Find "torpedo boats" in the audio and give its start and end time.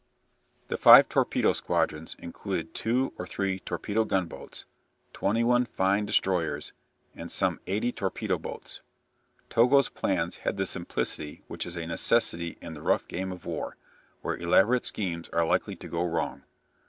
7.91-8.81